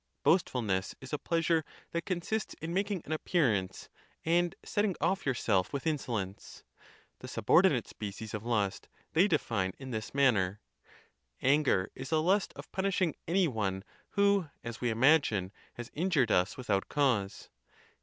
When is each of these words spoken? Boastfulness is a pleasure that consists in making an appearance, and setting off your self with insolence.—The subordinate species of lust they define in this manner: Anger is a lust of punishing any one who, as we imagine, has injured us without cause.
Boastfulness 0.23 0.95
is 0.99 1.13
a 1.13 1.19
pleasure 1.19 1.63
that 1.91 2.05
consists 2.07 2.55
in 2.59 2.73
making 2.73 3.03
an 3.05 3.11
appearance, 3.11 3.87
and 4.25 4.55
setting 4.65 4.95
off 4.99 5.27
your 5.27 5.35
self 5.35 5.71
with 5.71 5.85
insolence.—The 5.85 7.27
subordinate 7.27 7.87
species 7.87 8.33
of 8.33 8.43
lust 8.43 8.87
they 9.13 9.27
define 9.27 9.73
in 9.77 9.91
this 9.91 10.11
manner: 10.15 10.59
Anger 11.43 11.91
is 11.93 12.11
a 12.11 12.17
lust 12.17 12.51
of 12.55 12.71
punishing 12.71 13.13
any 13.27 13.47
one 13.47 13.83
who, 14.17 14.49
as 14.63 14.81
we 14.81 14.89
imagine, 14.89 15.51
has 15.75 15.91
injured 15.93 16.31
us 16.31 16.57
without 16.57 16.89
cause. 16.89 17.49